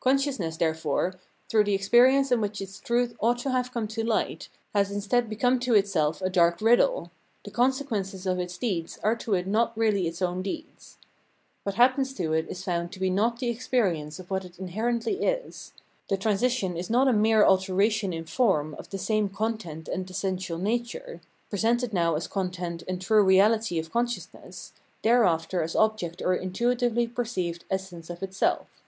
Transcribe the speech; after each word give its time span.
Consciousness, 0.00 0.56
there 0.56 0.72
fore, 0.72 1.16
through 1.50 1.64
the 1.64 1.74
experience 1.74 2.32
in 2.32 2.40
which 2.40 2.62
its 2.62 2.80
truth 2.80 3.14
ought 3.20 3.36
to 3.40 3.50
have 3.50 3.70
come 3.70 3.86
to 3.88 4.02
light, 4.02 4.48
has 4.72 4.90
instead 4.90 5.28
become 5.28 5.60
to 5.60 5.74
itself 5.74 6.22
a 6.22 6.30
dark 6.30 6.62
riddle; 6.62 7.10
the 7.44 7.50
consequences 7.50 8.24
of 8.24 8.38
its 8.38 8.56
deeds 8.56 8.98
are 9.02 9.14
to 9.16 9.34
it 9.34 9.46
not 9.46 9.76
really 9.76 10.08
its 10.08 10.22
own 10.22 10.40
deeds. 10.40 10.96
What 11.64 11.74
happens 11.74 12.14
to 12.14 12.32
it 12.32 12.46
is 12.48 12.64
found 12.64 12.92
to 12.92 12.98
be 12.98 13.10
not 13.10 13.40
the 13.40 13.50
experience 13.50 14.18
of 14.18 14.30
what 14.30 14.46
it 14.46 14.58
inherently 14.58 15.22
is; 15.22 15.74
the 16.08 16.16
transition 16.16 16.74
is 16.74 16.88
not 16.88 17.06
a 17.06 17.12
mere 17.12 17.44
alteration 17.44 18.14
in 18.14 18.24
form 18.24 18.72
of 18.78 18.88
the 18.88 18.96
same 18.96 19.28
content 19.28 19.86
and 19.86 20.10
essential 20.10 20.56
nature, 20.56 21.20
presented 21.50 21.92
now 21.92 22.14
as 22.14 22.26
content 22.26 22.84
and 22.88 23.02
true 23.02 23.22
reality 23.22 23.78
of 23.78 23.92
consciousness, 23.92 24.72
thereafter 25.02 25.62
as 25.62 25.76
object 25.76 26.22
or 26.22 26.34
intuitively 26.34 27.06
perceived 27.06 27.66
essence 27.70 28.08
of 28.08 28.22
itself. 28.22 28.80